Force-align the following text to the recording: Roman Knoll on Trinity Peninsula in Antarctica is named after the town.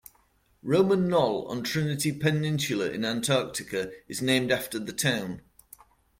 Roman 0.63 1.07
Knoll 1.07 1.45
on 1.45 1.61
Trinity 1.61 2.11
Peninsula 2.11 2.89
in 2.89 3.05
Antarctica 3.05 3.91
is 4.07 4.19
named 4.19 4.51
after 4.51 4.79
the 4.79 4.93
town. 4.93 5.43